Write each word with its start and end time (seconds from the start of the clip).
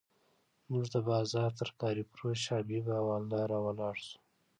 زموږ 0.63 0.85
د 0.95 0.97
بازار 1.09 1.49
ترکاري 1.59 2.03
فروش 2.11 2.41
حبیب 2.53 2.85
حوالدار 2.97 3.47
راولاړ 3.53 3.95
شو. 4.07 4.17